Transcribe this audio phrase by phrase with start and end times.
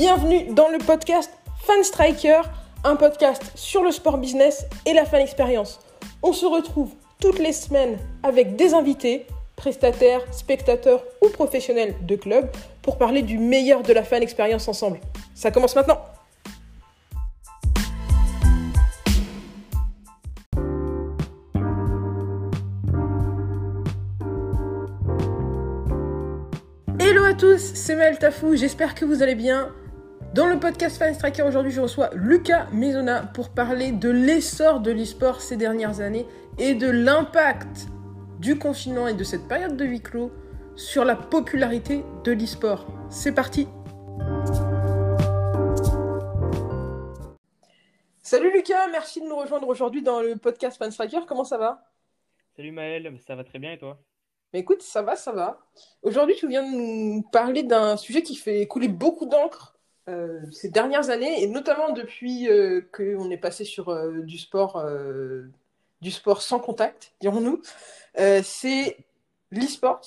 [0.00, 1.28] Bienvenue dans le podcast
[1.64, 2.42] Fan Striker,
[2.84, 5.80] un podcast sur le sport business et la fan expérience.
[6.22, 9.26] On se retrouve toutes les semaines avec des invités,
[9.56, 12.48] prestataires, spectateurs ou professionnels de club
[12.80, 15.00] pour parler du meilleur de la fan expérience ensemble.
[15.34, 15.98] Ça commence maintenant.
[27.00, 29.72] Hello à tous, c'est Maël Tafou, j'espère que vous allez bien.
[30.34, 34.90] Dans le podcast Fan Striker aujourd'hui, je reçois Lucas Maisona pour parler de l'essor de
[34.90, 36.26] l'e-sport ces dernières années
[36.58, 37.86] et de l'impact
[38.38, 40.30] du confinement et de cette période de huis clos
[40.76, 42.86] sur la popularité de l'e-sport.
[43.08, 43.68] C'est parti
[48.20, 51.20] Salut Lucas, merci de nous rejoindre aujourd'hui dans le podcast Fan Striker.
[51.26, 51.90] Comment ça va?
[52.54, 53.98] Salut Maël, ça va très bien et toi?
[54.52, 55.58] Mais écoute, ça va, ça va.
[56.02, 59.77] Aujourd'hui, tu viens de nous parler d'un sujet qui fait couler beaucoup d'encre
[60.08, 64.76] euh, ces dernières années, et notamment depuis euh, qu'on est passé sur euh, du sport,
[64.76, 65.44] euh,
[66.00, 67.60] du sport sans contact, dirons-nous,
[68.42, 68.96] c'est
[69.50, 70.00] l'e-sport.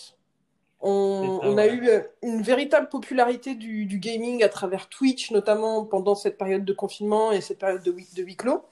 [0.84, 1.88] On, a eu
[2.24, 7.32] une véritable popularité du, du gaming à travers Twitch, notamment pendant cette période de confinement
[7.32, 8.64] et cette période de de huis clos.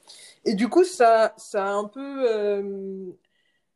[0.44, 3.14] Et du coup, ça, ça a un peu,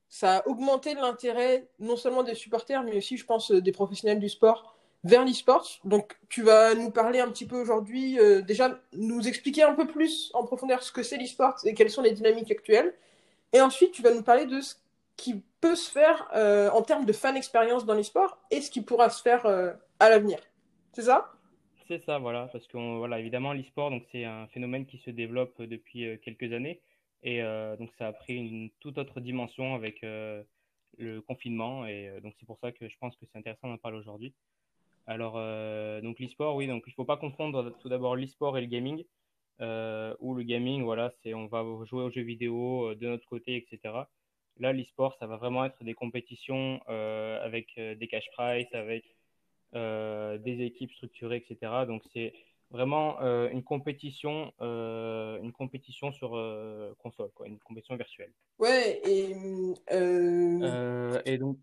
[0.09, 4.29] ça a augmenté l'intérêt non seulement des supporters, mais aussi, je pense, des professionnels du
[4.29, 5.67] sport vers l'e-sport.
[5.83, 9.85] Donc, tu vas nous parler un petit peu aujourd'hui, euh, déjà nous expliquer un peu
[9.85, 12.93] plus en profondeur ce que c'est l'e-sport et quelles sont les dynamiques actuelles.
[13.51, 14.75] Et ensuite, tu vas nous parler de ce
[15.17, 18.81] qui peut se faire euh, en termes de fan expérience dans l'e-sport et ce qui
[18.81, 20.39] pourra se faire euh, à l'avenir.
[20.93, 21.31] C'est ça?
[21.87, 25.61] C'est ça, voilà, parce que voilà, évidemment, l'e-sport, donc c'est un phénomène qui se développe
[25.61, 26.79] depuis quelques années,
[27.23, 27.41] et
[27.77, 32.57] donc ça a pris une toute autre dimension avec le confinement, et donc c'est pour
[32.59, 34.33] ça que je pense que c'est intéressant d'en parler aujourd'hui.
[35.05, 38.67] Alors, euh, donc l'e-sport, oui, donc il faut pas confondre tout d'abord l'e-sport et le
[38.67, 39.03] gaming,
[39.61, 43.27] euh, où le gaming, voilà, c'est on va jouer aux jeux vidéo euh, de notre
[43.27, 43.93] côté, etc.
[44.59, 49.03] Là, l'e-sport, ça va vraiment être des compétitions euh, avec euh, des cash prizes, avec
[49.73, 51.85] des équipes structurées, etc.
[51.87, 52.31] Donc c'est
[52.69, 56.29] vraiment une compétition, une compétition sur
[56.99, 58.31] console, quoi, une compétition virtuelle.
[58.59, 59.33] Ouais, et
[61.25, 61.57] et donc,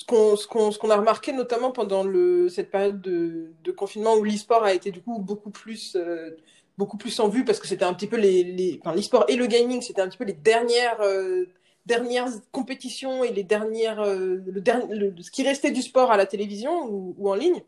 [0.00, 4.24] ce qu'on ce qu'on a remarqué notamment pendant le cette période de, de confinement où
[4.24, 6.30] l'e-sport a été du coup beaucoup plus euh,
[6.78, 9.36] beaucoup plus en vue parce que c'était un petit peu les les enfin l'e-sport et
[9.36, 11.44] le gaming c'était un petit peu les dernières euh,
[11.84, 16.86] dernières compétitions et les dernières euh, le ce qui restait du sport à la télévision
[16.90, 17.62] ou, ou en ligne.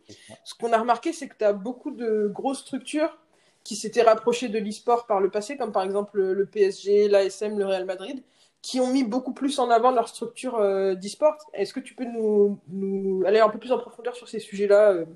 [0.44, 3.18] Ce qu'on a remarqué c'est que tu as beaucoup de grosses structures
[3.62, 7.58] qui s'étaient rapprochées de l'e-sport par le passé comme par exemple le, le PSG l'ASM
[7.58, 8.22] le Real Madrid
[8.62, 11.36] qui ont mis beaucoup plus en avant leur structure euh, d'e-sport.
[11.52, 14.92] Est-ce que tu peux nous, nous aller un peu plus en profondeur sur ces sujets-là,
[14.92, 15.06] euh,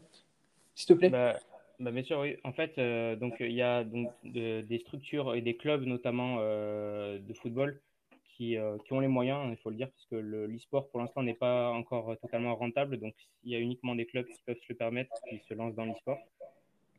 [0.75, 1.13] s'il te plaît?
[1.13, 1.39] bah,
[1.79, 2.37] bah, bien sûr, oui.
[2.45, 6.37] En fait, euh, donc il y a donc de- des structures et des clubs notamment
[6.39, 7.81] de football
[8.37, 11.23] qui, qui ont les moyens, il faut le dire, parce que le, l'e-sport pour l'instant
[11.23, 12.99] n'est pas encore totalement rentable.
[12.99, 13.15] Donc
[13.45, 15.85] il y a uniquement des clubs qui peuvent se le permettre, qui se lancent dans
[15.87, 16.19] l'e-sport.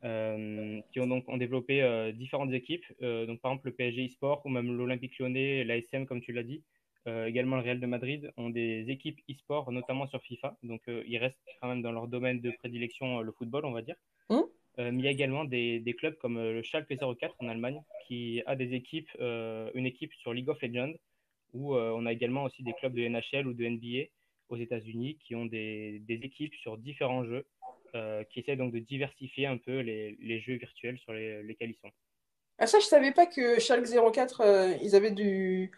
[0.04, 2.84] Euh, qui ont donc ont développé euh, différentes équipes.
[3.02, 6.42] Euh, donc par exemple le PSG e-sport ou même l'Olympique Lyonnais, l'ASM comme tu l'as
[6.42, 6.62] dit,
[7.06, 10.58] également le Real de Madrid ont des équipes e-sport, notamment sur FIFA.
[10.62, 13.96] Donc ils restent quand même dans leur domaine de prédilection, le football, on va dire.
[14.28, 14.40] Mmh.
[14.78, 17.48] Euh, mais il y a également des, des clubs comme euh, le Schalke 04 en
[17.48, 20.94] Allemagne qui a des équipes, euh, une équipe sur League of Legends,
[21.54, 24.10] où on a également aussi des clubs de NHL ou de NBA
[24.50, 27.46] aux États-Unis qui ont des, des équipes sur différents jeux
[27.94, 31.70] euh, qui essaient donc de diversifier un peu les, les jeux virtuels sur les, lesquels
[31.70, 31.90] ils sont.
[32.58, 35.70] Ah ça, je savais pas que Schalke 04, euh, ils avaient du...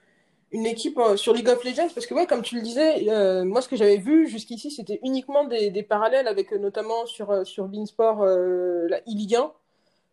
[0.52, 3.44] une équipe euh, sur League of Legends, parce que ouais, comme tu le disais, euh,
[3.44, 7.68] moi ce que j'avais vu jusqu'ici, c'était uniquement des, des parallèles avec notamment sur, sur
[7.68, 9.52] Beansport, la e-Ligue 1,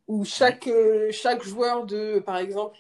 [0.09, 0.69] où chaque,
[1.12, 2.78] chaque joueur de, par exemple,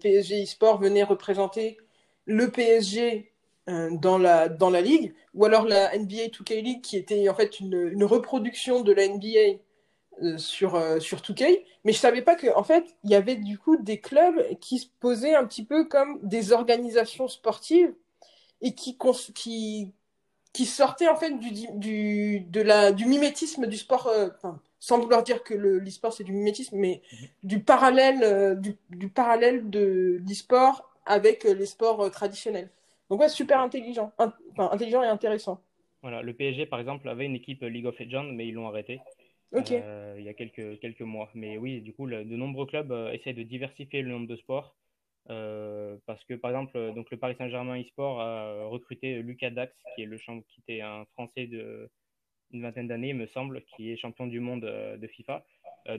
[0.00, 1.78] PSG eSport venait représenter
[2.26, 3.31] le PSG
[3.66, 7.60] dans la, dans la ligue, ou alors la NBA 2K League qui était en fait
[7.60, 11.44] une, une reproduction de la NBA euh, sur, euh, sur 2K.
[11.84, 14.78] Mais je savais pas que en fait, il y avait du coup des clubs qui
[14.78, 17.94] se posaient un petit peu comme des organisations sportives
[18.60, 18.96] et qui,
[19.34, 19.92] qui,
[20.52, 24.98] qui sortaient en fait du, du, de la, du mimétisme du sport, euh, enfin, sans
[25.00, 27.02] vouloir dire que le- l'e-sport c'est du mimétisme, mais
[27.42, 32.70] du parallèle, euh, du, du parallèle de l'e-sport avec euh, les sports euh, traditionnels.
[33.12, 35.60] Donc ouais, super intelligent, In- enfin, intelligent et intéressant.
[36.00, 39.00] Voilà, le PSG par exemple avait une équipe League of Legends, mais ils l'ont arrêté
[39.52, 39.70] Ok.
[39.70, 41.30] euh, il y a quelques, quelques mois.
[41.34, 44.36] Mais oui, du coup, le- de nombreux clubs euh, essaient de diversifier le nombre de
[44.36, 44.74] sports.
[45.30, 49.74] euh, parce que par exemple, euh, donc le Paris Saint-Germain e-sport a recruté Lucas Dax,
[49.94, 51.90] qui est le champ, qui était un Français de,
[52.52, 55.44] une vingtaine d'années, il me semble, qui est champion du monde de FIFA.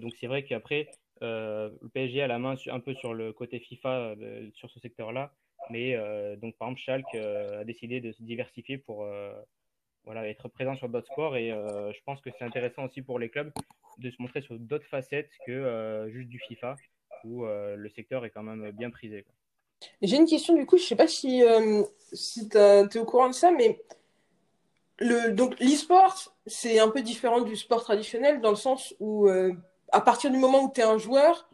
[0.02, 0.90] donc c'est vrai qu'après,
[1.22, 4.16] le PSG a la main un peu sur le côté FIFA,
[4.54, 5.34] sur ce secteur-là.
[5.70, 5.98] Mais
[6.38, 9.08] donc, par exemple, Schalke a décidé de se diversifier pour
[10.06, 11.38] voilà, être présent sur d'autres sports.
[11.38, 13.52] Et je pense que c'est intéressant aussi pour les clubs
[13.98, 16.76] de se montrer sur d'autres facettes que juste du FIFA,
[17.24, 19.26] où le secteur est quand même bien prisé.
[20.02, 23.30] J'ai une question du coup, je sais pas si, euh, si tu es au courant
[23.30, 23.82] de ça, mais
[25.00, 29.54] le, donc l'e-sport, c'est un peu différent du sport traditionnel dans le sens où euh,
[29.92, 31.50] à partir du moment où tu es un joueur,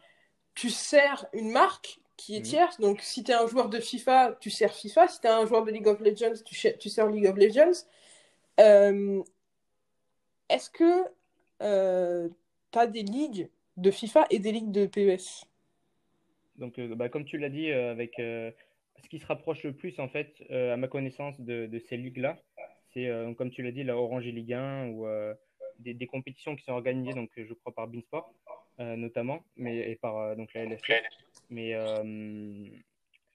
[0.54, 2.44] tu sers une marque qui est mhm.
[2.44, 2.80] tierce.
[2.80, 5.08] Donc si tu es un joueur de FIFA, tu sers FIFA.
[5.08, 7.86] Si tu es un joueur de League of Legends, tu, tu sers League of Legends.
[8.58, 9.22] Euh,
[10.48, 11.04] est-ce que
[11.58, 15.46] tu as des ligues de FIFA et des ligues de PES
[16.60, 18.52] donc, euh, bah, comme tu l'as dit, euh, avec euh,
[19.02, 22.38] ce qui se rapproche le plus, en fait, à ma connaissance de, ces ligues-là,
[22.92, 23.08] c'est,
[23.38, 25.06] comme tu l'as dit, la Orange Ligue 1 ou
[25.78, 28.30] des, compétitions qui sont organisées, donc, je crois, par Beansport,
[28.80, 30.94] notamment, mais, et par donc, la LFC.
[31.50, 31.74] Mais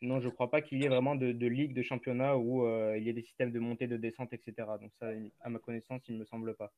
[0.01, 2.67] non, je ne crois pas qu'il y ait vraiment de, de ligue, de championnat où
[2.95, 4.67] il y ait des systèmes de montée, de descente, etc.
[4.81, 5.09] Donc ça,
[5.41, 6.71] à ma connaissance, il ne me semble pas.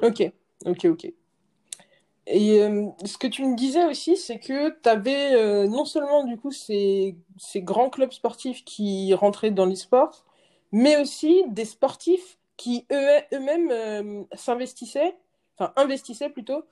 [0.00, 0.22] Ok,
[0.64, 1.12] ok, ok.
[2.26, 6.24] Et euh, ce que tu me disais aussi, c'est que tu avais euh, non seulement
[6.24, 10.24] du coup ces, ces, grands clubs sportifs qui rentraient dans l'e-sport,
[10.70, 15.16] mais aussi des sportifs qui eux-mêmes euh, s'investissaient,
[15.58, 16.62] enfin investissaient plutôt,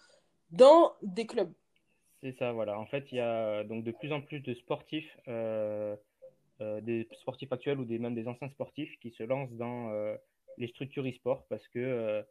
[0.50, 1.52] dans des clubs.
[2.22, 2.78] C'est ça, voilà.
[2.78, 7.80] En fait, il y a donc de plus en plus de sportifs, des sportifs actuels
[7.80, 9.90] ou des, même des anciens sportifs qui se lancent dans
[10.58, 12.22] les structures e-sport parce que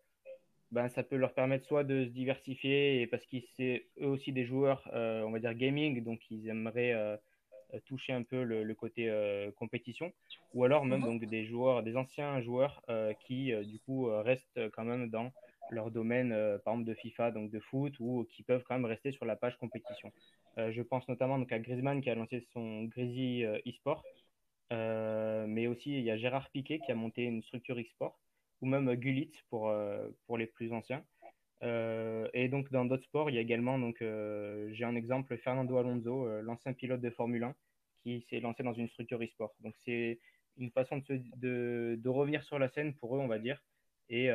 [0.72, 4.32] ben, ça peut leur permettre soit de se diversifier et parce qu'ils c'est eux aussi
[4.32, 7.18] des joueurs, euh, on va dire gaming, donc ils aimeraient euh,
[7.86, 10.14] toucher un peu le, côté euh, compétition,
[10.54, 11.06] ou alors même mhm.
[11.06, 12.84] donc des joueurs, des anciens joueurs
[13.22, 15.32] qui du coup restent quand même dans
[15.72, 16.30] leur domaine,
[16.64, 19.36] par exemple de FIFA, donc de foot, ou qui peuvent quand même rester sur la
[19.36, 20.12] page compétition.
[20.58, 24.04] je pense notamment donc à Griezmann qui a lancé son Grizzly eSport,
[24.72, 28.20] mais aussi il y a Gérard Piquet qui a monté une structure eSport
[28.62, 31.04] ou même Gullit pour, euh, pour les plus anciens.
[31.62, 35.38] Euh, et donc dans d'autres sports, il y a également, donc euh, j'ai un exemple,
[35.38, 37.56] Fernando Alonso, l'ancien pilote de Formule 1,
[38.04, 39.54] qui s'est lancé dans une structure e-sport.
[39.62, 40.20] Donc c'est
[40.58, 43.62] une façon de, de, revenir sur la scène pour eux, on va dire,
[44.10, 44.30] et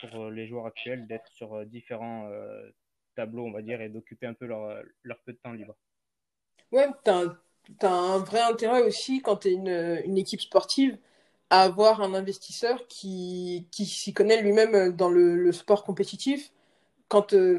[0.00, 2.30] pour les joueurs actuels d'être sur différents
[3.16, 5.74] tableaux, on va dire, et d'occuper un peu leur, leur, peu de temps libre.
[6.70, 7.24] Ouais, tu as,
[7.82, 10.96] as, un vrai intérêt aussi quand tu es une, une, équipe sportive
[11.50, 16.50] à avoir un investisseur qui, qui s'y connaît lui-même dans le, sport compétitif.
[17.08, 17.58] Quand, euh,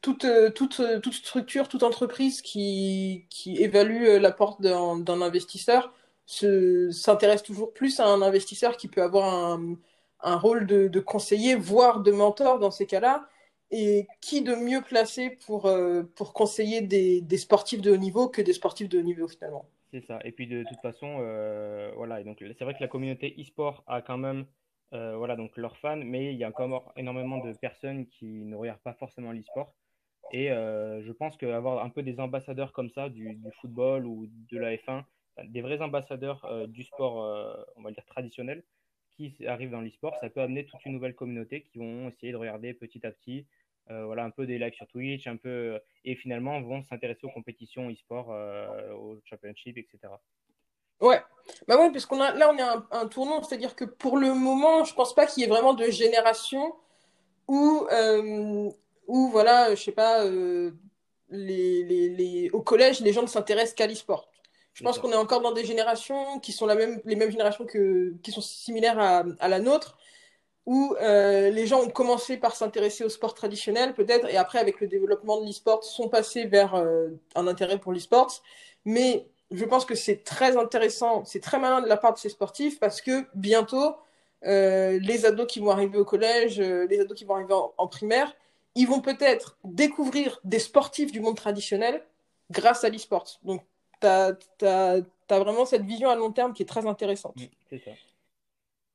[0.00, 5.92] toute, toute, toute, structure, toute entreprise qui, qui évalue l'apport d'un investisseur
[6.24, 9.76] s'intéresse toujours plus à un investisseur qui peut avoir un,
[10.22, 13.28] un rôle de, conseiller, voire de mentor dans ces cas-là.
[13.72, 18.42] Et qui de mieux placé pour, euh, pour conseiller des, sportifs de haut niveau que
[18.42, 19.64] des sportifs de haut niveau finalement?
[19.92, 20.18] C'est ça.
[20.24, 22.20] Et puis de toute façon, euh, voilà.
[22.20, 24.44] Et donc c'est vrai que la communauté e-sport a quand même,
[24.92, 28.56] euh, voilà, donc leurs fans, mais il y a encore énormément de personnes qui ne
[28.56, 29.72] regardent pas forcément l'e-sport.
[30.32, 34.76] Et je pense qu'avoir un peu des ambassadeurs comme ça du, football ou de la
[34.76, 35.04] F1,
[35.44, 37.16] des vrais ambassadeurs du sport,
[37.74, 38.62] on va dire traditionnel,
[39.20, 42.36] qui arrivent dans l'e-sport, ça peut amener toute une nouvelle communauté qui vont essayer de
[42.36, 43.46] regarder petit à petit
[43.90, 47.30] euh, voilà, un peu des lives sur Twitch, un peu, et finalement vont s'intéresser aux
[47.30, 49.88] compétitions e-sport, euh, aux etc.
[51.00, 51.20] Ouais,
[51.66, 54.32] bah ouais, parce qu'on a là on est un, un tournant, c'est-à-dire que pour le
[54.34, 56.76] moment, je pense pas qu'il y ait vraiment de génération
[57.48, 58.70] où, euh,
[59.08, 60.24] où voilà, je sais pas,
[61.30, 64.29] les, les, les, au collège, les gens ne s'intéressent qu'à l'e-sport.
[64.80, 67.66] Je pense qu'on est encore dans des générations qui sont la même, les mêmes générations
[67.66, 69.98] que, qui sont similaires à, à la nôtre,
[70.64, 74.80] où euh, les gens ont commencé par s'intéresser au sport traditionnel peut-être, et après avec
[74.80, 78.32] le développement de l'e-sport sont passés vers euh, un intérêt pour l'e-sport.
[78.86, 82.30] Mais je pense que c'est très intéressant, c'est très malin de la part de ces
[82.30, 83.96] sportifs parce que bientôt,
[84.46, 88.34] euh, les ados qui vont arriver au collège, les ados qui vont arriver en, primaire,
[88.76, 92.02] ils vont peut-être découvrir des sportifs du monde traditionnel
[92.50, 93.26] grâce à l'e-sport.
[93.42, 93.62] Donc,
[94.00, 97.38] tu as, as, vraiment cette vision à long terme qui est très intéressante.
[97.70, 97.90] ça.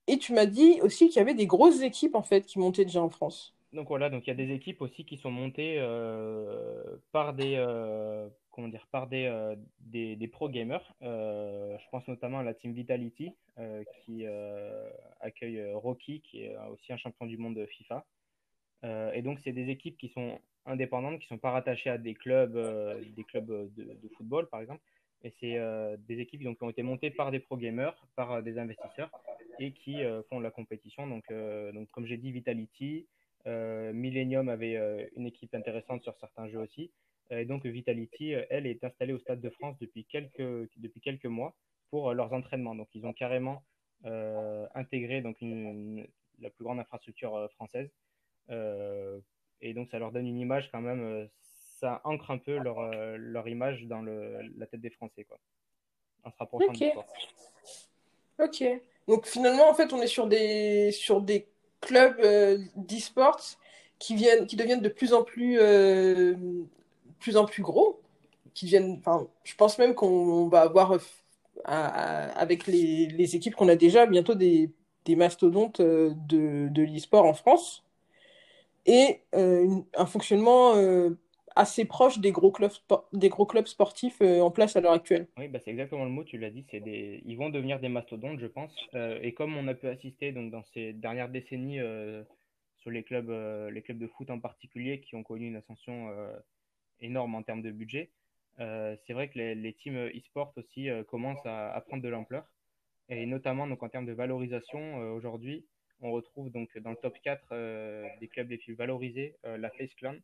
[0.08, 2.86] Et tu m'as dit aussi qu'il y avait des grosses équipes en fait qui montaient
[2.86, 3.56] déjà en France.
[3.76, 6.82] Donc voilà, donc il y a des équipes aussi qui sont montées euh,
[7.12, 10.96] par des euh, comment dire par des, euh, des, des, pro gamers.
[11.02, 13.34] je pense notamment à la team Vitality
[14.06, 14.26] qui
[15.20, 18.06] accueille Rocky, qui est aussi un champion du monde de FIFA.
[19.14, 22.58] et donc c'est des équipes qui sont indépendantes, qui sont pas rattachées à des clubs,
[23.16, 24.82] des clubs de, de, football par exemple.
[25.24, 25.58] Et c'est
[26.08, 29.10] des équipes donc, qui ont été montées par des pro gamers, par des investisseurs
[29.60, 29.98] et qui
[30.30, 31.08] font la compétition.
[31.08, 31.24] Donc,
[31.74, 33.08] donc comme j'ai dit, Vitality,
[33.46, 36.92] Millennium avait une équipe intéressante sur certains jeux aussi.
[37.32, 41.56] Et donc Vitality, elle, est installée au Stade de France depuis quelques, depuis quelques mois
[41.90, 42.76] pour leurs entraînements.
[42.76, 43.64] Donc ils ont carrément
[44.76, 47.90] intégré donc la plus grande infrastructure française.
[48.50, 51.28] et donc ça leur donne une image quand même,
[51.80, 52.78] ça ancre un peu leur,
[53.18, 55.24] leur image dans le, la tête des Français.
[55.24, 55.38] Quoi
[56.26, 57.06] en se rapprochant du sport.
[58.40, 58.64] Ok.
[59.08, 61.48] Donc finalement, en fait, on est sur des, sur des
[61.82, 63.58] clubs euh, d'e-sports
[64.00, 66.36] qui, viennent, qui deviennent de plus en plus, euh,
[67.20, 68.02] plus, en plus gros.
[68.54, 70.98] Qui viennent, enfin, je pense même qu'on va avoir, euh,
[71.66, 74.72] avec les, les équipes qu'on a déjà, bientôt des,
[75.04, 77.84] des mastodontes euh, de, de l'e-sport en France.
[78.88, 80.76] Et un fonctionnement
[81.56, 82.72] assez proche des gros clubs,
[83.14, 85.28] des gros clubs sportifs euh, en place à l'heure actuelle.
[85.38, 87.22] Oui, bah c'est exactement le mot, tu l'as dit, c'est des...
[87.26, 88.76] ils vont devenir des mastodontes, je pense.
[88.94, 92.24] Euh, et comme on a pu assister donc, dans ces dernières décennies euh,
[92.78, 93.32] sur les clubs,
[93.72, 96.12] les clubs de foot en particulier qui ont connu une ascension
[97.00, 98.12] énorme en termes de budget,
[98.60, 102.46] c'est vrai que les, les teams e-sport aussi commencent à, prendre de l'ampleur.
[103.10, 105.66] Et notamment donc, en termes de valorisation, aujourd'hui,
[106.00, 110.18] on retrouve donc dans le top 4 des clubs les plus valorisés la Face Clan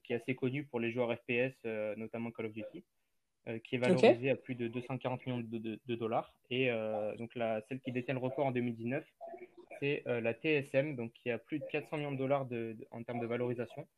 [0.00, 2.82] qui est assez connu pour les joueurs FPS, euh, notamment Call of Duty,
[3.48, 6.34] euh, qui est valorisé à plus de 240 millions de, dollars.
[6.50, 9.04] Et euh, donc la, celle qui détient le record en 2019,
[9.80, 13.18] c'est la TSM, donc qui a plus de 400 millions de dollars de, en termes
[13.18, 13.88] de valorisation.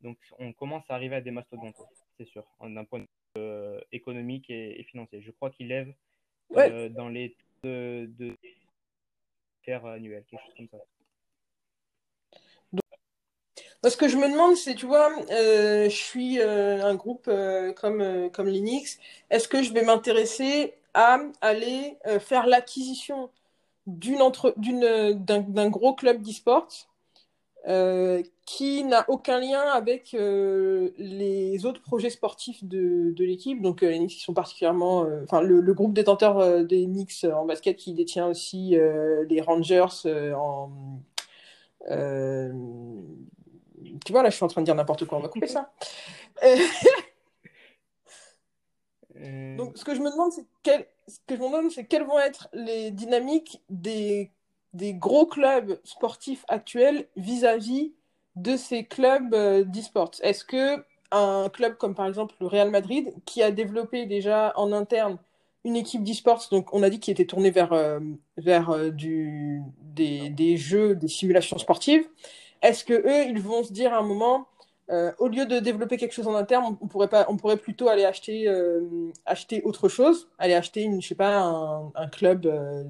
[0.00, 1.76] Donc on commence à arriver à des mastodontes,
[2.16, 3.06] c'est sûr, d'un point de
[3.36, 5.20] vue économique et, financier.
[5.20, 5.92] Je crois qu'il lève
[6.50, 8.34] dans les de, de
[9.66, 10.78] annuels, quelque chose comme ça
[13.90, 17.72] ce que je me demande, c'est, tu vois, euh, je suis euh, un groupe euh,
[17.72, 18.98] comme, comme Linux.
[19.30, 23.28] Est-ce que je vais m'intéresser à aller faire l'acquisition
[23.86, 24.20] d'une
[25.18, 26.68] d'un gros club d'e-sport
[28.46, 33.60] qui n'a aucun lien avec les autres projets sportifs de, de l'équipe?
[33.60, 35.04] Donc, les Knicks qui sont particulièrement.
[35.24, 38.76] Enfin, le, le, groupe détenteur des Knicks en basket qui détient aussi
[39.28, 40.70] les Rangers en
[44.04, 45.72] tu vois, là, je suis en train de dire n'importe quoi, on va couper ça.
[46.42, 46.56] Euh,
[49.16, 49.56] euh.
[49.56, 50.86] Donc, ce que je me demande, c'est quel...
[51.06, 54.30] ce que je me demande, c'est quelles vont être les dynamiques des,
[54.72, 57.92] des gros clubs sportifs actuels vis-à-vis
[58.36, 60.12] de ces clubs euh, d'e-sports.
[60.22, 64.72] Est-ce que un club comme par exemple le Real Madrid, qui a développé déjà en
[64.72, 65.18] interne
[65.64, 67.72] une équipe d'e-sports, donc on a dit qu'il était tourné vers,
[68.36, 72.06] vers du, des, des jeux, des simulations sportives,
[72.64, 74.48] est-ce que eux, ils vont se dire à un moment,
[74.90, 79.12] euh, au lieu de développer quelque chose en interne, on pourrait plutôt aller acheter, euh,
[79.26, 82.84] acheter autre chose, aller acheter une, je sais un, club euh,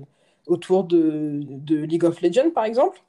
[0.46, 3.02] autour de, League of Legends par exemple,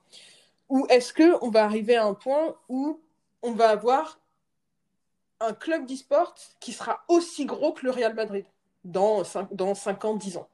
[0.70, 3.00] ou est-ce que on va arriver à un point où
[3.44, 4.20] on va avoir
[5.40, 8.46] un club d'e-sport qui sera aussi gros que le Real Madrid
[8.84, 10.48] dans 5, dans 5 ans, 10 ans?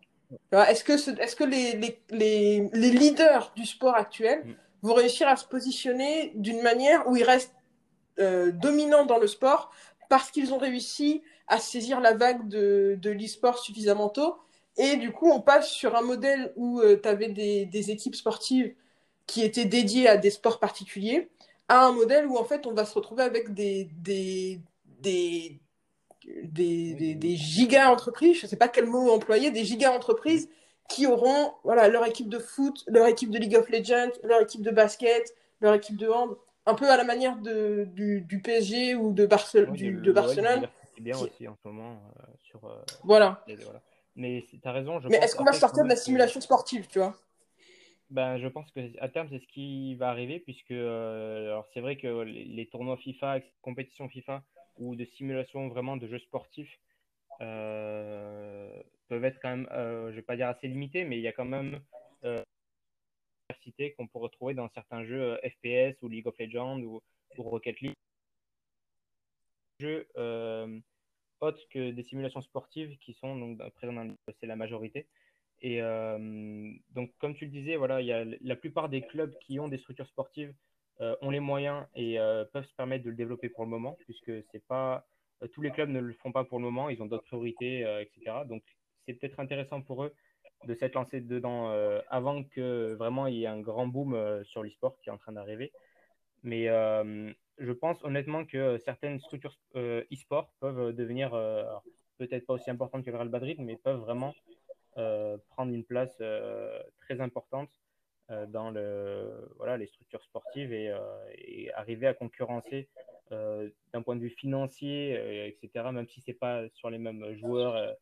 [0.51, 7.07] Est-ce que, les, leaders du sport actuel mm vont réussir à se positionner d'une manière
[7.07, 7.55] où ils restent
[8.19, 9.71] euh, dominants dans le sport
[10.09, 14.35] parce qu'ils ont réussi à saisir la vague de, de l'e-sport suffisamment tôt.
[14.77, 18.73] Et du coup, on passe sur un modèle où euh, tu avais des, équipes sportives
[19.27, 21.29] qui étaient dédiées à des sports particuliers,
[21.67, 24.59] à un modèle où en fait on va se retrouver avec des, des,
[24.99, 25.59] des,
[26.43, 30.49] des, des giga-entreprises, je ne sais pas quel mot employer, des giga-entreprises
[30.91, 34.61] qui auront voilà, leur équipe de foot, leur équipe de League of Legends, leur équipe
[34.61, 38.95] de basket, leur équipe de hand, un peu à la manière de, du, du PSG
[38.95, 39.73] ou de, Barcelone.
[39.73, 40.67] de Barcelone.
[40.95, 42.65] C'est bien aussi en ce moment euh, sur.
[42.65, 43.43] Euh, voilà.
[43.47, 43.81] voilà.
[44.15, 44.99] Mais tu as raison.
[44.99, 47.15] Je Mais est-ce qu'on va sortir de la simulation sportive, tu vois?
[48.09, 51.95] Ben, je pense qu'à terme, c'est ce qui va arriver, puisque euh, alors c'est vrai
[51.95, 54.43] que les, les, tournois FIFA, compétitions FIFA
[54.77, 56.90] ou de simulation vraiment de jeux sportifs, euh,
[59.07, 61.33] peuvent être quand même, euh, je vais pas dire assez limités, mais il y a
[61.33, 61.81] quand même
[62.23, 62.41] euh,
[63.49, 67.01] diversité qu'on peut retrouver dans certains jeux FPS ou League of Legends ou,
[67.37, 67.95] Rocket League.
[69.79, 70.07] Jeux
[71.39, 75.07] autres que des simulations sportives qui sont donc présents dans c'est la majorité.
[75.61, 75.79] Et
[76.91, 79.69] donc, comme tu le disais, voilà, il y a la plupart des clubs qui ont
[79.69, 80.53] des structures sportives
[80.99, 82.17] ont les moyens et
[82.51, 85.10] peuvent se permettre de le développer pour le moment, puisque c'est pas euh,
[85.47, 88.01] tous les clubs ne le font pas pour le moment, ils ont d'autres priorités, euh,
[88.01, 88.45] etc.
[88.47, 88.63] Donc,
[89.05, 90.13] c'est peut-être intéressant pour eux
[90.65, 94.61] de s'être lancés dedans euh, avant que vraiment il y ait un grand boom sur
[94.61, 95.71] l'e-sport qui est en train d'arriver.
[96.43, 101.31] Mais je pense honnêtement que certaines structures e-sport peuvent devenir
[102.19, 104.35] peut-être pas aussi importantes que le Real Madrid, mais peuvent vraiment
[104.93, 106.15] prendre une place
[106.99, 107.69] très importante
[108.29, 112.87] dans les structures sportives et arriver à concurrencer
[113.31, 117.95] d'un point de vue financier, etc., même si ce n'est pas sur les mêmes joueurs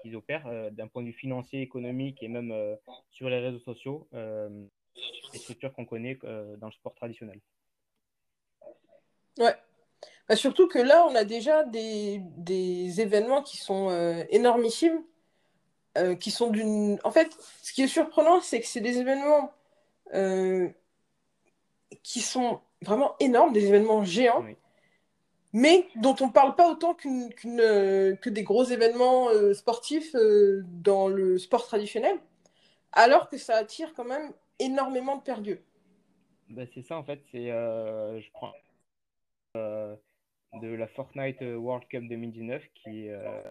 [0.00, 2.54] qu'ils opèrent, d'un point de vue financier, économique et même
[3.10, 7.40] sur les réseaux sociaux, les structures qu'on connaît dans le sport traditionnel.
[9.38, 9.54] Ouais,
[10.28, 15.02] bah, surtout que là, on a déjà des, des événements qui sont euh, énormissimes,
[15.96, 16.98] euh, qui sont d'une...
[17.04, 19.52] En fait, ce qui est surprenant, c'est que c'est des événements
[20.14, 20.68] euh,
[22.02, 24.44] qui sont vraiment énormes, des événements géants,
[25.52, 30.14] mais dont on ne parle pas autant qu'une, que des gros événements sportifs
[30.64, 32.16] dans le sport traditionnel,
[32.92, 35.60] alors que ça attire quand même énormément de perdus.
[36.50, 37.20] Bah, c'est ça, en fait.
[37.32, 38.52] C'est, je prends
[39.54, 43.42] de la Fortnite World Cup 2019 qui euh,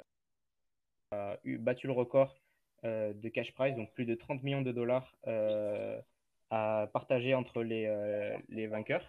[1.12, 2.36] a eu, battu le record
[2.84, 6.00] euh, de cash prize, donc plus de 30 millions de dollars euh,
[6.50, 7.88] à partager entre les,
[8.50, 9.06] les vainqueurs.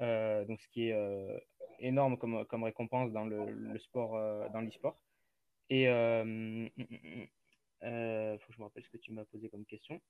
[0.00, 1.44] Donc ce qui est
[1.80, 4.12] énorme comme, comme récompense dans le, le sport,
[4.52, 4.96] dans l'e-sport.
[5.70, 7.28] Et il
[8.40, 10.00] faut que je me rappelle ce que tu m'as posé comme question.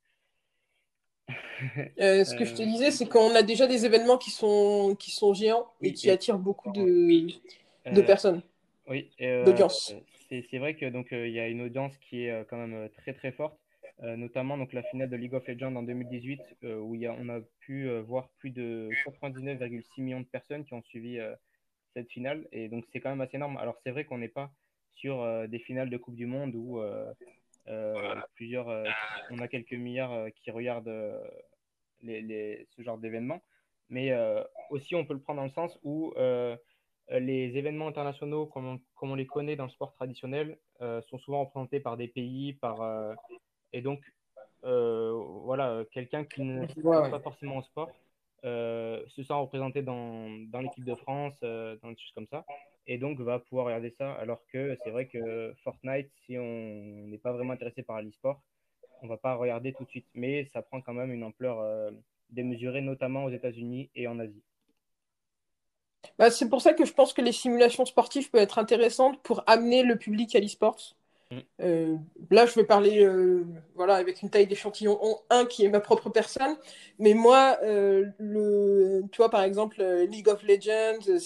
[2.00, 5.10] Euh, ce que je te disais, c'est qu'on a déjà des événements qui sont, qui
[5.10, 8.42] sont géants et qui attirent beaucoup de, de euh, personnes.
[8.88, 9.94] Oui, euh, d'audience.
[10.28, 13.30] C'est vrai que donc il y a une audience qui est quand même très très
[13.30, 13.56] forte,
[14.02, 16.40] notamment donc la finale de League of Legends en 2018
[16.80, 20.82] où y a, on a pu voir plus de 99,6 millions de personnes qui ont
[20.82, 21.18] suivi
[21.94, 23.56] cette finale et donc c'est quand même assez énorme.
[23.56, 24.52] Alors c'est vrai qu'on n'est pas
[24.92, 26.80] sur des finales de Coupe du Monde où
[27.68, 28.84] euh, plusieurs, euh,
[29.30, 30.92] on a quelques milliards euh, qui regardent
[32.02, 33.42] les, ce genre d'événements.
[33.90, 34.12] Mais
[34.70, 36.14] aussi, on peut le prendre dans le sens où
[37.10, 41.96] les événements internationaux, comme on, les connaît dans le sport traditionnel, sont souvent représentés par
[41.96, 42.78] des pays, par,
[43.74, 44.00] et donc,
[44.62, 47.90] voilà, quelqu'un qui ne ouais, pas forcément au sport
[48.42, 52.44] se sent représenté dans, dans l'équipe de France, dans des choses comme ça
[52.86, 54.12] et donc va pouvoir regarder ça.
[54.14, 58.40] Alors que c'est vrai que Fortnite, si on n'est pas vraiment intéressé par l'e-sport,
[59.02, 60.06] on va pas regarder tout de suite.
[60.14, 61.90] Mais ça prend quand même une ampleur euh,
[62.30, 64.42] démesurée, notamment aux États-Unis et en Asie.
[66.18, 69.42] Bah, c'est pour ça que je pense que les simulations sportives peuvent être intéressantes pour
[69.46, 70.94] amener le public à l'e-sport.
[71.34, 71.40] Mm.
[71.62, 71.96] Euh,
[72.30, 73.44] là, je vais parler euh,
[73.74, 74.98] voilà, avec une taille d'échantillon
[75.30, 76.56] 1 qui est ma propre personne.
[76.98, 81.18] Mais moi, le, tu vois, par exemple, League of Legends,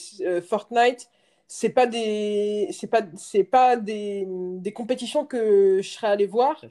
[0.43, 1.09] Fortnite,
[1.49, 6.63] c'est pas des c'est pas c'est pas des, des, compétitions que je serais allé voir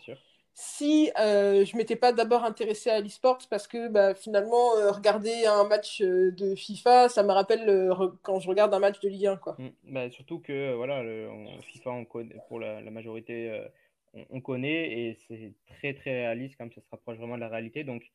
[0.59, 5.45] si euh, je m'étais pas d'abord intéressé à l'e-sport parce que bah, finalement euh, regarder
[5.45, 7.91] un match euh, de FIFA ça me rappelle
[8.23, 9.55] quand je regarde un match de Ligue 1 quoi.
[9.59, 9.69] Mm.
[9.83, 11.29] Bah, surtout que voilà le,
[11.61, 13.67] FIFA on connaît, pour la, majorité
[14.15, 17.49] on, on, connaît et c'est très très réaliste comme ça se rapproche vraiment de la
[17.49, 18.11] réalité donc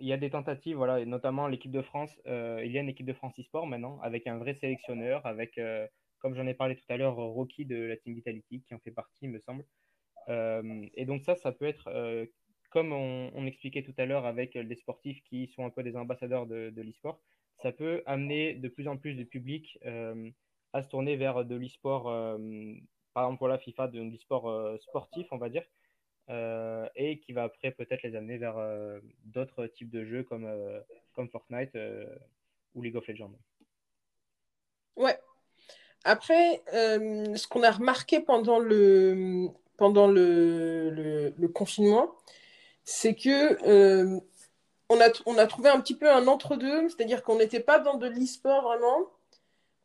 [0.00, 2.10] il y a des tentatives, voilà, notamment l'équipe de France.
[2.26, 5.58] Euh, il y a une équipe de France e-sport maintenant, avec un vrai sélectionneur, avec,
[5.58, 5.86] euh,
[6.18, 8.90] comme j'en ai parlé tout à l'heure, Rocky de la Team Vitality, qui en fait
[8.90, 9.64] partie, me semble.
[10.28, 11.88] Euh, et donc ça, ça peut être,
[12.70, 16.46] comme on, expliquait tout à l'heure, avec des sportifs qui sont un peu des ambassadeurs
[16.46, 17.20] de, de l'e-sport,
[17.56, 19.78] ça peut amener de plus en plus de public
[20.72, 22.04] à se tourner vers de l'e-sport,
[23.14, 25.64] par exemple pour la FIFA, de l'e-sport sportif, on va dire,
[26.30, 30.44] euh, et qui va après peut-être les amener vers euh, d'autres types de jeux comme,
[30.44, 30.78] euh,
[31.14, 31.76] comme Fortnite
[32.74, 33.32] ou League of Legends.
[34.94, 35.18] Ouais.
[36.04, 42.14] Après, ce qu'on a remarqué pendant le, pendant le, confinement,
[42.84, 44.18] c'est que
[44.90, 47.98] on, a, on a trouvé un petit peu un entre-deux, c'est-à-dire qu'on n'était pas dans
[47.98, 49.10] de l'e-sport vraiment,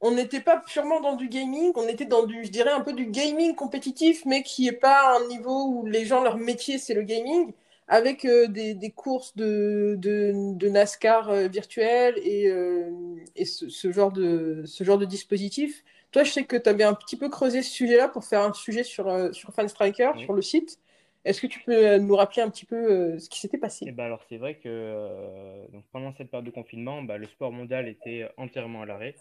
[0.05, 2.91] on n'était pas purement dans du gaming, on était dans du, je dirais, un peu
[2.91, 6.93] du gaming compétitif, mais qui n'est pas un niveau où les gens, leur métier, c'est
[6.93, 7.53] le gaming,
[7.87, 12.91] avec euh, des, courses de, de, NASCAR euh, virtuel et, euh,
[13.37, 15.85] et ce, genre de, ce genre de dispositif.
[16.13, 18.53] Toi, je sais que tu avais un petit peu creusé ce sujet-là pour faire un
[18.53, 20.79] sujet sur, sur Fanstriker, sur le site.
[21.25, 23.85] Est-ce que tu peux nous rappeler un petit peu ce qui s'était passé?
[23.87, 27.51] Eh ben alors c'est vrai que donc pendant cette période de confinement, bah, le sport
[27.51, 29.15] mondial était entièrement à l'arrêt.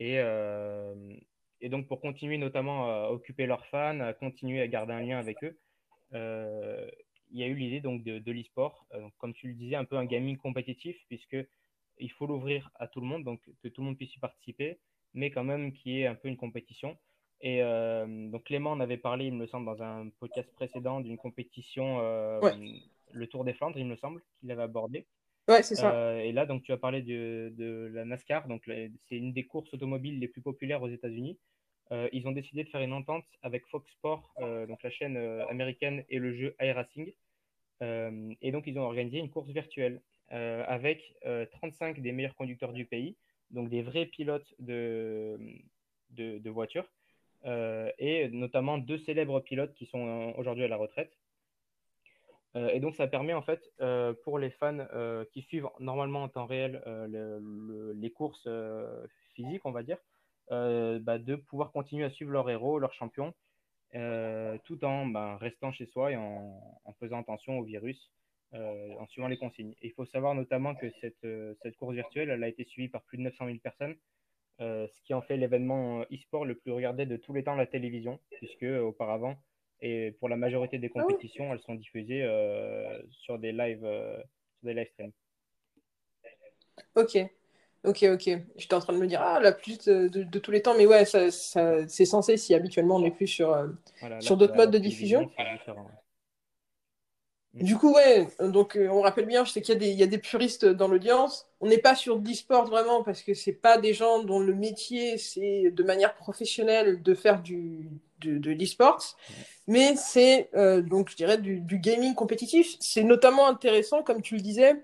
[0.00, 0.94] Et, euh,
[1.60, 5.18] et donc, pour continuer notamment à occuper leurs fans, à continuer à garder un lien
[5.18, 5.58] avec eux,
[6.14, 6.90] euh,
[7.30, 9.84] il y a eu l'idée donc de, de l'e-sport, euh, comme tu le disais, un
[9.84, 11.36] peu un gaming compétitif, puisque
[11.98, 14.78] il faut l'ouvrir à tout le monde, donc que tout le monde puisse y participer,
[15.14, 16.96] mais quand même qu'il y ait un peu une compétition.
[17.42, 21.98] Et donc Clément en avait parlé, il me semble, dans un podcast précédent d'une compétition,
[23.12, 25.06] le Tour des Flandres, il me semble, qu'il avait abordé.
[25.48, 25.92] Ouais, c'est ça.
[25.92, 28.46] Euh, et là, donc, tu as parlé de, de la NASCAR.
[28.46, 31.38] Donc, c'est une des courses automobiles les plus populaires aux États-Unis.
[31.90, 34.32] ils ont décidé de faire une entente avec Fox Sports,
[34.68, 35.16] donc la chaîne
[35.48, 37.12] américaine, et le jeu iRacing.
[37.80, 41.16] et donc, ils ont organisé une course virtuelle avec
[41.52, 43.16] 35 des meilleurs conducteurs du pays,
[43.50, 45.38] donc des vrais pilotes de,
[46.10, 46.88] de, voitures,
[47.44, 51.12] et notamment deux célèbres pilotes qui sont aujourd'hui à la retraite.
[52.54, 53.62] et donc, ça permet en fait
[54.24, 54.86] pour les fans
[55.32, 56.82] qui suivent normalement en temps réel
[57.96, 58.48] les courses
[59.34, 59.98] physiques, on va dire,
[60.52, 63.32] euh, bah, de pouvoir continuer à suivre leur héros, leur champion,
[63.94, 66.60] euh, tout en bah, restant chez soi et en,
[66.98, 68.10] faisant attention au virus,
[68.54, 69.74] euh, en suivant les consignes.
[69.82, 71.26] il faut savoir notamment que cette,
[71.62, 73.96] cette course virtuelle elle a été suivie par plus de 900 000 personnes,
[74.58, 77.66] ce qui en fait l'événement e-sport le plus regardé de tous les temps à la
[77.66, 79.36] télévision, puisque auparavant,
[79.80, 82.22] et pour la majorité des ah compétitions, elles sont diffusées
[83.10, 85.12] sur des live, sur des live streams.
[86.94, 87.18] Ok.
[87.82, 88.30] Ok, ok.
[88.56, 91.06] J'étais en train de me dire, ah, la plus de, tous les temps, mais ouais,
[91.06, 93.68] ça, c'est censé si habituellement on est plus sur, euh,
[94.20, 95.30] sur d'autres modes de diffusion.
[97.54, 100.64] Du coup, ouais, donc euh, on rappelle bien, je sais qu'il y, a des, puristes
[100.64, 101.48] dans l'audience.
[101.60, 105.18] On n'est pas sur d'e-sport vraiment parce que c'est pas des gens dont le métier
[105.18, 109.02] c'est de manière professionnelle de faire du, de, de l'e-sport,
[109.66, 112.76] mais c'est euh, donc je dirais du, du gaming compétitif.
[112.78, 114.76] C'est notamment intéressant, comme tu le disais,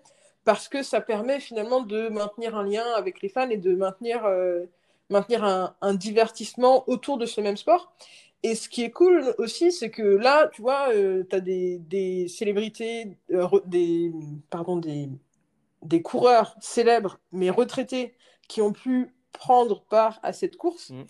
[0.46, 4.24] parce que ça permet finalement de maintenir un lien avec les fans et de maintenir,
[4.24, 4.64] euh,
[5.10, 7.92] maintenir un, divertissement autour de ce même sport.
[8.46, 12.28] Et ce qui est cool aussi, c'est que là, tu vois, euh, tu as des,
[12.28, 14.12] célébrités, euh, des,
[14.50, 15.08] pardon, des,
[15.82, 18.14] des coureurs célèbres, mais retraités,
[18.48, 20.90] qui ont pu prendre part à cette course.
[20.90, 21.04] Mm.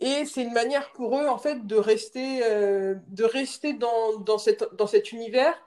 [0.00, 4.64] Et c'est une manière pour eux, en fait, de rester, de rester dans, dans, cette,
[4.76, 5.60] dans cet univers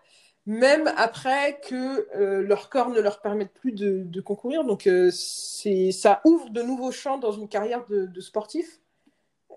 [0.46, 4.64] même après que euh, leur corps ne leur permette plus de, concourir.
[4.64, 8.81] Donc, euh, ça ouvre de nouveaux champs dans une carrière de, sportif,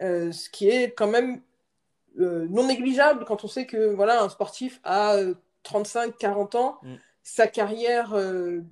[0.03, 1.41] euh, ce qui est quand même
[2.17, 5.17] non négligeable quand on sait que voilà, un sportif a
[5.65, 6.95] 35-40 ans, mm.
[7.25, 8.63] sa carrière de,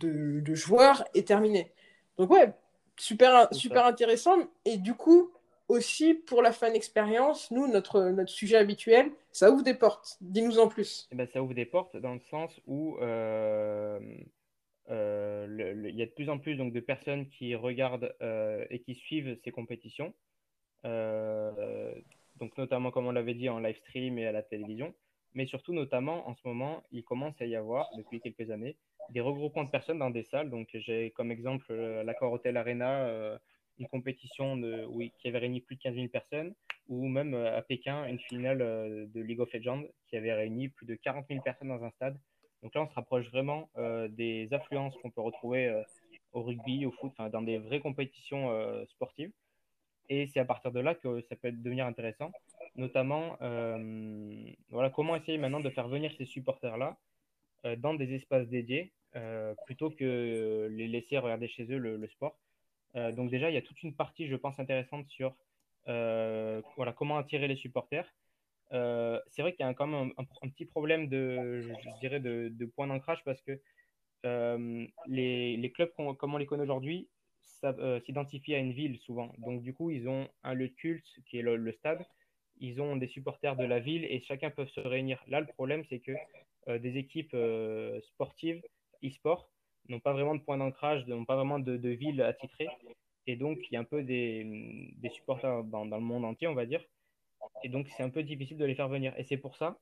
[0.00, 1.72] de, joueur est terminée.
[2.16, 2.54] Donc, ouais,
[2.96, 4.36] super, super intéressant.
[4.64, 5.30] Et du coup,
[5.68, 10.16] aussi pour la fan expérience, nous, notre, notre sujet habituel, ça ouvre des portes.
[10.20, 11.08] Dis-nous en plus.
[11.12, 13.98] Eh ben, ça ouvre des portes dans le sens où euh, euh,
[14.88, 18.94] il y a de plus en plus donc, de personnes qui regardent euh, et qui
[18.94, 20.14] suivent ces compétitions.
[20.84, 24.94] donc notamment, comme on l'avait dit, en live stream et à la télévision.
[25.34, 28.76] Mais surtout, notamment, en ce moment, il commence à y avoir, depuis quelques années,
[29.10, 30.48] des regroupements de personnes dans des salles.
[30.48, 33.38] Donc, j'ai comme exemple l'accord Hotel Arena
[33.78, 34.86] une compétition de,
[35.18, 36.54] qui avait réuni plus de 15 000 personnes,
[36.88, 40.68] ou même euh, à Pékin, une finale euh, de League of Legends qui avait réuni
[40.68, 42.18] plus de 40 000 personnes dans un stade.
[42.64, 45.82] Donc là, on se rapproche vraiment euh, des affluences qu'on peut retrouver
[46.32, 48.50] au rugby, au foot, dans des vraies compétitions
[48.88, 49.30] sportives.
[50.08, 52.32] Et c'est à partir de là que ça peut devenir intéressant,
[52.74, 53.36] notamment
[54.70, 56.96] voilà, comment essayer maintenant de faire venir ces supporters-là
[57.78, 58.92] dans des espaces dédiés
[59.66, 62.36] plutôt que les laisser regarder chez eux le sport.
[62.96, 65.34] Euh, donc déjà, il y a toute une partie, je pense, intéressante sur
[65.88, 68.06] euh, voilà, comment attirer les supporters.
[68.72, 72.66] Euh, c'est vrai qu'il y a quand même un, petit problème de, je, dirais, de,
[72.74, 73.60] point d'ancrage parce que
[75.06, 77.08] les, les, clubs comme on les connaît aujourd'hui
[77.42, 79.32] s'identifient à une ville souvent.
[79.38, 82.04] Donc du coup, ils ont un lieu de culte qui est le, stade.
[82.58, 85.22] Ils ont des supporters de la ville et chacun peut se réunir.
[85.28, 86.12] Là, le problème, c'est que
[86.78, 87.36] des équipes
[88.02, 88.62] sportives,
[89.04, 89.50] e-sport,
[89.88, 92.68] n'ont pas vraiment de point d'ancrage, n'ont pas vraiment de, ville attitrée.
[93.26, 96.46] Et donc, il y a un peu des, des supporters dans, dans, le monde entier,
[96.46, 96.84] on va dire.
[97.62, 99.14] Et donc, c'est un peu difficile de les faire venir.
[99.16, 99.78] Et c'est pour ça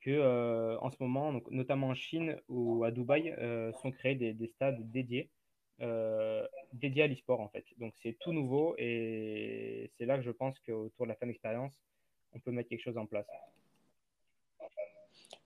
[0.00, 4.16] que, euh, en ce moment, donc, notamment en Chine ou à Dubaï, euh, sont créés
[4.16, 5.30] des, des stades dédiés,
[5.80, 7.64] euh, dédiés à l'e-sport, en fait.
[7.78, 11.72] Donc, c'est tout nouveau et c'est là que je pense qu'autour de la fan expérience,
[12.34, 13.26] on peut mettre quelque chose en place.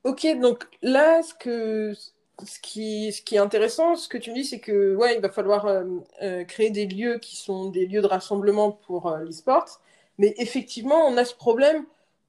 [0.05, 1.93] Ok, donc là, ce que,
[2.45, 5.21] ce qui, ce qui est intéressant, ce que tu me dis, c'est que ouais, il
[5.21, 9.81] va falloir euh, créer des lieux qui sont des lieux de rassemblement pour l'e-sport.
[10.19, 11.85] Mais effectivement, on a ce problème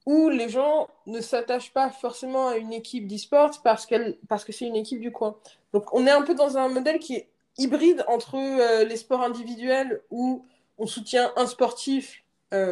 [0.06, 3.88] où les gens ne s'attachent pas forcément à une équipe d'e-sport parce,
[4.28, 5.36] parce que c'est une équipe du coin.
[5.74, 8.38] Donc on est un peu dans un modèle qui est hybride entre
[8.84, 10.46] les sports individuels où
[10.78, 12.24] on soutient un sportif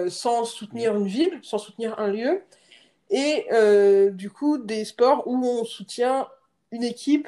[0.08, 2.44] sans soutenir une ville, sans soutenir un lieu,
[3.10, 3.48] et
[4.12, 6.28] du coup des sports où on soutient
[6.72, 7.28] une équipe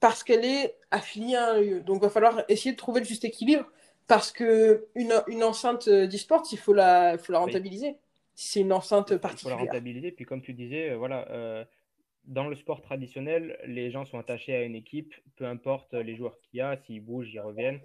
[0.00, 1.80] parce qu'elle est affiliée à un lieu.
[1.80, 3.64] Donc, il va falloir essayer de trouver le juste équilibre
[4.06, 7.96] parce que une, une enceinte d'e-sport, il faut la, faut la rentabiliser.
[8.34, 9.56] C'est une enceinte particulière.
[9.56, 10.12] Il faut la rentabiliser.
[10.12, 11.64] Puis, comme tu disais, euh, voilà, euh,
[12.24, 16.38] dans le sport traditionnel, les gens sont attachés à une équipe, peu importe les joueurs
[16.40, 17.80] qu'il y a, s'ils bougent, ils reviennent.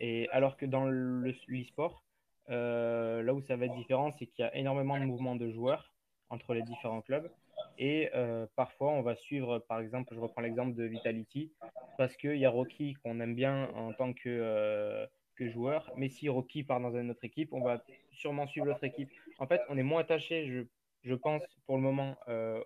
[0.00, 2.02] Et alors que dans l'e-sport,
[2.48, 5.94] là où ça va être différent, c'est qu'il y a énormément de mouvements de joueurs
[6.28, 7.30] entre les différents clubs.
[7.78, 8.10] Et
[8.56, 11.52] parfois, on va suivre, par exemple, je reprends l'exemple de Vitality,
[11.96, 15.90] parce qu'il y a Rocky qu'on aime bien en tant que, que joueur.
[15.96, 19.10] Mais si Rocky part dans une autre équipe, on va sûrement suivre l'autre équipe.
[19.38, 20.62] En fait, on est moins attaché, je,
[21.02, 22.16] je pense, pour le moment,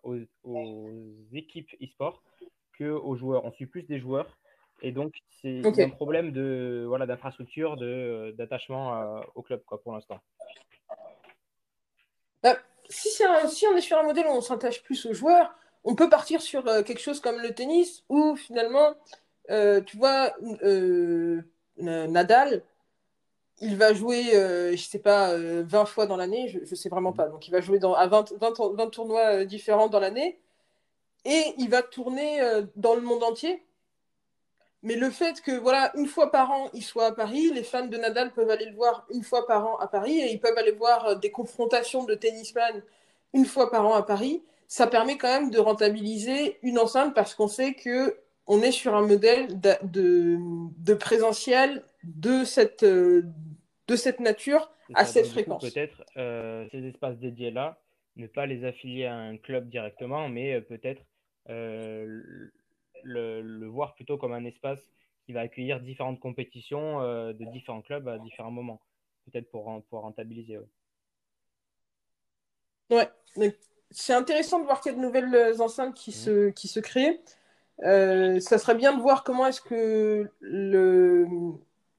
[0.03, 0.91] aux, aux,
[1.33, 2.23] équipes e-sport
[2.77, 3.45] qu'aux joueurs.
[3.45, 4.39] On suit plus des joueurs.
[4.83, 7.77] Et donc, c'est un problème de voilà d'infrastructure,
[8.35, 10.21] d'attachement au club quoi, pour l'instant.
[12.43, 12.57] Bah,
[12.89, 13.25] si, si,
[13.67, 15.55] on est sur un modèle où on s'attache plus aux joueurs,
[15.85, 18.95] on peut partir sur euh, quelque chose comme le tennis où finalement,
[19.51, 21.43] euh, tu vois, euh,
[21.81, 22.63] Nadal,
[23.61, 27.29] il va jouer, je sais pas, 20 fois dans l'année, je, ne sais vraiment pas.
[27.29, 30.39] Donc il va jouer à 20, 20 tournois différents dans l'année
[31.25, 32.41] et il va tourner
[32.77, 33.63] dans le monde entier.
[34.83, 37.87] Mais le fait que, voilà, une fois par an, il soit à Paris, les fans
[37.87, 40.57] de Nadal peuvent aller le voir une fois par an à Paris et ils peuvent
[40.57, 42.83] aller voir euh, des confrontations de tennisman
[43.33, 44.43] une fois par an à Paris.
[44.69, 48.17] Ça permet quand même de rentabiliser une enceinte parce qu'on sait que
[48.49, 53.23] on est sur un modèle de, de, présentiel de cette, euh,
[53.87, 55.63] de cette nature à cette fréquence.
[55.63, 57.79] Peut-être euh, ces espaces dédiés-là,
[58.17, 61.03] ne pas les affilier à un club directement, mais peut-être
[61.47, 62.53] le,
[63.67, 64.81] voir plutôt comme un espace
[65.27, 68.81] qui va accueillir différentes compétitions euh, de différents clubs à différents moments,
[69.27, 70.59] peut-être pour, pour rentabiliser.
[72.91, 73.09] Ouais,
[73.91, 76.15] c'est intéressant de voir qu'il y a de nouvelles enceintes qui, mmh.
[76.15, 77.21] se, qui se créent.
[77.85, 81.27] Euh, ça serait bien de voir comment est-ce que le,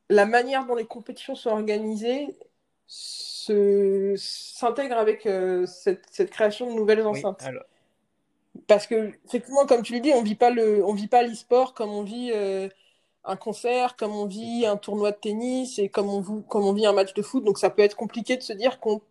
[0.10, 2.36] la manière dont les compétitions sont organisées
[2.88, 7.44] s'intègre avec euh, cette, cette, création de nouvelles enceintes.
[8.68, 11.74] Parce que, effectivement, comme tu le dis, on vit pas le, on vit pas l'e-sport
[11.74, 12.68] comme on vit euh,
[13.24, 16.86] un concert, comme on vit un tournoi de tennis et comme on, comme on vit
[16.86, 17.44] un match de foot.
[17.44, 19.02] Donc, ça peut être compliqué de se dire qu'on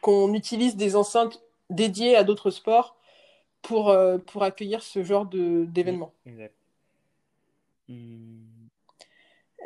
[0.00, 2.94] qu'on utilise des enceintes dédiées à d'autres sports
[3.64, 6.14] pour, euh, pour accueillir ce genre d'événements.
[6.26, 6.54] Exact.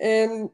[0.02, 0.48] Euh,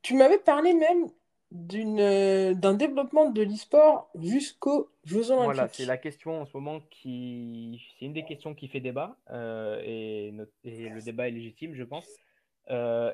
[0.00, 1.10] tu m'avais parlé même
[1.50, 5.54] d'une d'un développement de l'e-sport jusqu'aux Jeux Olympiques.
[5.54, 7.80] Voilà, c'est la question en ce moment qui.
[7.98, 10.32] C'est une des questions qui fait débat euh, et,
[10.64, 12.08] le débat est légitime, je pense.
[12.70, 13.12] Euh,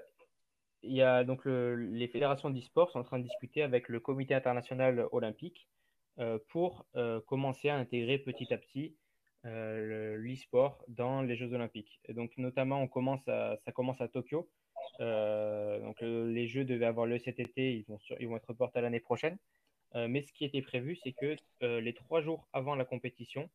[0.83, 4.35] il y a donc les fédérations d'e-sport sont en train de discuter avec le Comité
[4.35, 5.67] international olympique
[6.21, 6.87] euh, pour
[7.27, 8.95] commencer à intégrer petit à petit
[9.44, 12.01] l'e-sport dans les Jeux olympiques.
[12.07, 14.48] Et donc, notamment, on commence ça commence à Tokyo
[15.01, 18.79] euh, donc les jeux devaient avoir lieu cet été, ils vont, ils vont être reportés
[18.79, 19.38] à l'année prochaine.
[19.94, 23.48] Euh, mais ce qui était prévu, c'est que euh, les trois jours avant la compétition,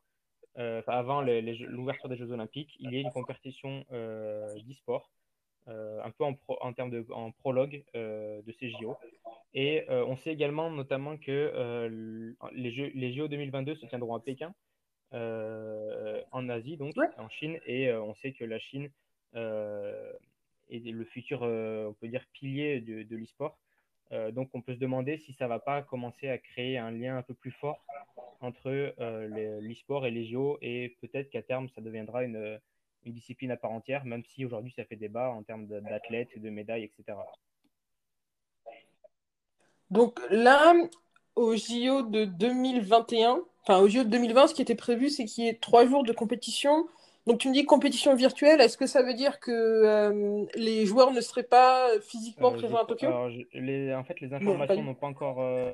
[0.55, 5.09] avant l'ouverture des Jeux Olympiques, il y ait une compétition d'e-sport,
[5.65, 8.95] un peu en, en termes de en prologue de ces JO.
[9.55, 11.89] Et on sait également notamment que
[12.53, 14.53] les, jeux, les JO 2022 se tiendront à Pékin,
[15.13, 18.89] en Asie, donc en Chine, et on sait que la Chine
[20.69, 23.57] et le futur, euh, on peut dire, pilier de, de l'e-sport.
[24.11, 26.91] Euh, donc, on peut se demander si ça ne va pas commencer à créer un
[26.91, 27.83] lien un peu plus fort
[28.41, 32.59] entre euh, l'e-sport et les JO, et peut-être qu'à terme, ça deviendra une,
[33.05, 36.49] une, discipline à part entière, même si aujourd'hui, ça fait débat en termes d'athlètes, de
[36.49, 37.17] médailles, etc.
[39.89, 40.73] Donc là,
[41.35, 45.45] au JO de 2021, enfin au JO de 2020, ce qui était prévu, c'est qu'il
[45.45, 46.87] y ait trois jours de compétition.
[47.25, 51.11] Donc tu me dis compétition virtuelle, est-ce que ça veut dire que euh, les joueurs
[51.11, 53.07] ne seraient pas physiquement euh, présents à Tokyo?
[53.07, 55.71] Alors, les, En fait, les informations n'ont pas encore euh,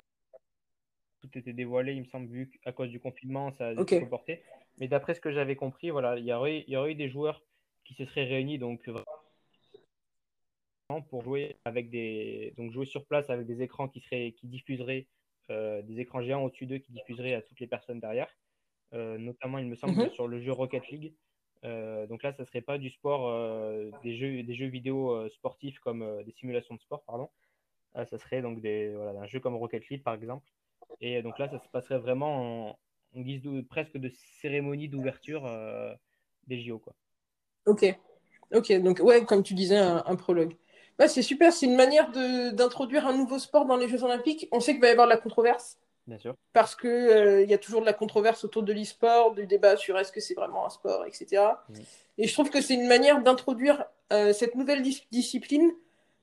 [1.22, 4.44] tout été dévoilé, il me semble, vu qu'à cause du confinement, ça a été reporté.
[4.80, 7.10] Mais d'après ce que j'avais compris, voilà, il y, aurait, il y aurait eu des
[7.10, 7.42] joueurs
[7.84, 8.88] qui se seraient réunis donc
[11.10, 15.06] pour jouer avec des donc jouer sur place avec des écrans qui seraient qui diffuseraient
[15.50, 18.30] des écrans géants au-dessus d'eux qui diffuseraient à toutes les personnes derrière.
[18.94, 20.12] notamment, il me semble, mhm.
[20.12, 21.14] sur le jeu Rocket League,
[21.66, 25.30] euh, donc là, ça serait pas du sport, euh, des, jeux, des jeux vidéo euh,
[25.30, 27.30] sportifs comme des simulations de sport, pardon.
[27.96, 30.48] ça serait donc des, voilà, un jeu comme Rocket League, par exemple.
[31.02, 32.70] Et donc là, ça se passerait vraiment
[33.16, 34.10] en, guise de, presque de
[34.42, 35.50] cérémonie d'ouverture
[36.48, 36.80] des JO.
[36.80, 36.94] Quoi.
[37.66, 37.86] Ok.
[38.52, 40.56] Ok, donc ouais, comme tu disais, un, prologue.
[41.08, 44.48] C'est super, c'est une manière d'introduire un nouveau sport dans les Jeux Olympiques.
[44.52, 45.78] On sait qu'il va y avoir de la controverse.
[46.54, 49.98] Parce qu'il euh, y a toujours de la controverse autour de l'e-sport, du débat sur
[49.98, 51.44] est-ce que c'est vraiment un sport, etc.
[52.18, 54.82] Et je trouve que c'est une manière d'introduire euh, cette nouvelle
[55.12, 55.72] discipline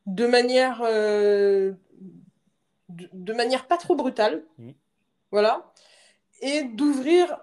[0.07, 1.73] de manière, euh,
[2.89, 4.45] de, manière pas trop brutale.
[5.31, 5.73] Voilà.
[6.43, 7.39] Et d'ouvrir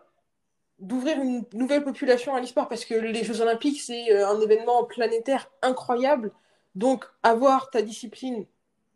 [0.79, 5.49] d'ouvrir une nouvelle population à l'e-sport parce que les Jeux Olympiques, c'est un événement planétaire
[5.61, 6.33] incroyable.
[6.75, 8.45] Donc, avoir ta discipline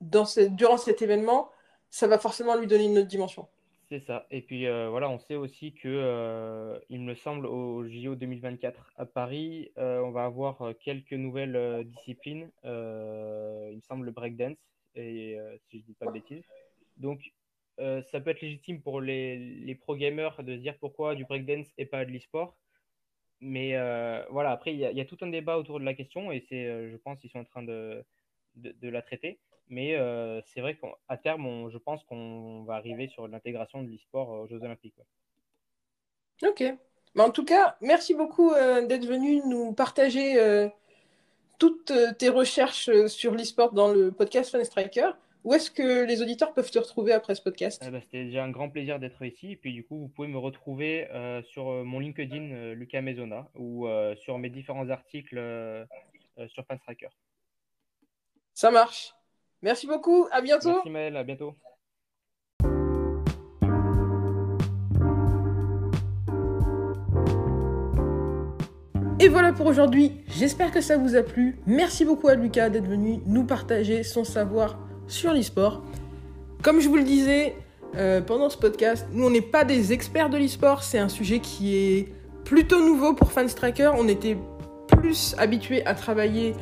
[0.01, 1.51] dans durant cet événement,
[1.89, 3.47] ça va forcément lui donner une autre dimension.
[3.89, 4.27] C'est ça.
[4.31, 8.91] Et puis euh, voilà, on sait aussi que, euh, il me semble, au JO 2024
[8.97, 12.51] à Paris, euh, on va avoir quelques nouvelles disciplines.
[12.63, 14.57] il me semble le breakdance,
[14.95, 15.37] et,
[15.69, 16.43] si je dis pas de bêtises.
[16.97, 17.31] Donc,
[17.77, 21.67] ça peut être légitime pour les, les pro gamers de se dire pourquoi du breakdance
[21.77, 22.57] et pas de l'e-sport.
[23.39, 23.73] Mais
[24.29, 26.97] voilà, après, il y, a tout un débat autour de la question, et c'est, je
[26.97, 28.03] pense, qu'ils sont en train de,
[28.57, 29.39] de, la traiter.
[29.69, 34.29] Mais euh, c'est vrai qu'à terme, je pense qu'on va arriver sur l'intégration de l'e-sport
[34.29, 34.99] aux Jeux Olympiques.
[36.43, 36.63] Ok.
[37.15, 40.69] Mais en tout cas, merci beaucoup euh, d'être venu nous partager euh,
[41.57, 45.11] toutes tes recherches sur l'e-sport dans le podcast Fun Striker.
[45.47, 47.81] Où est-ce que les auditeurs peuvent te retrouver après ce podcast?
[47.87, 49.53] Eh ben, C'était déjà un grand plaisir d'être ici.
[49.53, 51.07] Et puis du coup, vous pouvez me retrouver
[51.53, 55.37] sur mon LinkedIn, Lucas Maisona, ou sur mes différents articles
[56.47, 57.07] sur Fun Striker.
[58.55, 59.13] Ça marche.
[59.61, 60.73] Merci beaucoup, à bientôt.
[60.73, 61.55] Merci Maël, à bientôt.
[69.21, 71.57] Et voilà pour aujourd'hui, j'espère que ça vous a plu.
[71.65, 74.77] Merci beaucoup à Lucas d'être venu nous partager son savoir
[75.07, 75.83] sur l'e-sport.
[76.61, 77.55] Comme je vous le disais
[77.95, 81.39] euh, pendant ce podcast, nous on n'est pas des experts de l'e-sport, c'est un sujet
[81.39, 82.07] qui est
[82.43, 83.91] plutôt nouveau pour Fanstriker.
[83.97, 84.37] On était
[84.87, 86.53] plus habitués à travailler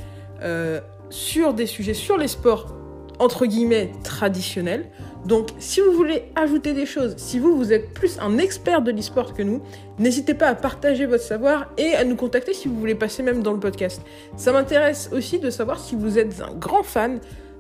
[0.42, 2.76] euh, sur des sujets sur les sports
[3.20, 4.90] entre guillemets traditionnel.
[5.26, 8.92] Donc si vous voulez ajouter des choses, si vous, vous êtes plus un expert de
[8.92, 9.62] l'e-sport que nous,
[9.98, 13.42] n'hésitez pas à partager votre savoir et à nous contacter si vous voulez passer même
[13.42, 14.02] dans le podcast.
[14.38, 17.20] Ça m'intéresse aussi de savoir si vous êtes un grand fan.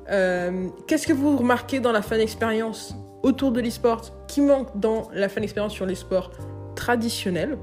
[0.10, 5.10] Euh, qu'est-ce que vous remarquez dans la fan expérience autour de l'e-sport qui manque dans
[5.14, 6.32] la fan expérience sur les sports
[6.76, 7.58] traditionnels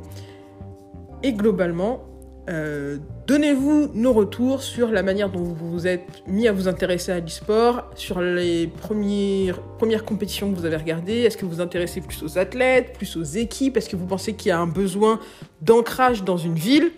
[1.23, 2.05] Et globalement,
[2.51, 7.13] euh, donnez-vous nos retours sur la manière dont vous vous êtes mis à vous intéresser
[7.13, 11.21] à l'e-sport, sur les premières, premières compétitions que vous avez regardées.
[11.21, 13.77] Est-ce que vous vous intéressez plus aux athlètes, plus aux équipes?
[13.77, 15.21] Est-ce que vous pensez qu'il y a un besoin
[15.61, 16.91] d'ancrage dans une ville?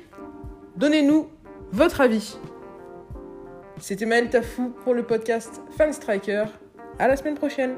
[0.76, 1.28] Donnez-nous
[1.72, 2.38] votre avis.
[3.80, 6.44] C'était Maël Tafou pour le podcast Fan Striker.
[6.98, 7.74] À la semaine prochaine.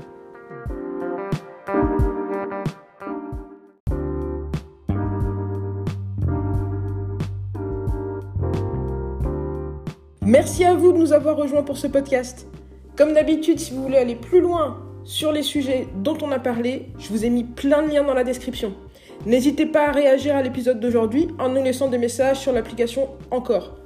[10.22, 12.46] Merci à vous de nous avoir rejoints pour ce podcast.
[12.96, 16.90] Comme d'habitude, si vous voulez aller plus loin sur les sujets dont on a parlé,
[16.98, 18.74] je vous ai mis plein de liens dans la description.
[19.24, 23.85] N'hésitez pas à réagir à l'épisode d'aujourd'hui en nous laissant des messages sur l'application Encore.